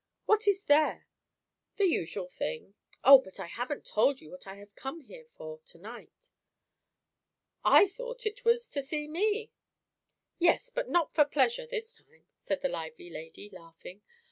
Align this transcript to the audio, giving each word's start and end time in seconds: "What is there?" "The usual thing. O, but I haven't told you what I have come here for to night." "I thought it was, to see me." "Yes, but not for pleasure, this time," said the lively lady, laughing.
"What 0.25 0.47
is 0.47 0.63
there?" 0.63 1.05
"The 1.75 1.85
usual 1.85 2.27
thing. 2.27 2.73
O, 3.03 3.19
but 3.19 3.39
I 3.39 3.45
haven't 3.45 3.85
told 3.85 4.19
you 4.19 4.31
what 4.31 4.47
I 4.47 4.55
have 4.55 4.73
come 4.73 5.01
here 5.01 5.27
for 5.37 5.59
to 5.65 5.77
night." 5.77 6.31
"I 7.63 7.87
thought 7.87 8.25
it 8.25 8.43
was, 8.43 8.67
to 8.69 8.81
see 8.81 9.07
me." 9.07 9.51
"Yes, 10.39 10.71
but 10.71 10.89
not 10.89 11.13
for 11.13 11.23
pleasure, 11.23 11.67
this 11.67 11.93
time," 11.93 12.25
said 12.39 12.63
the 12.63 12.67
lively 12.69 13.11
lady, 13.11 13.51
laughing. 13.51 14.01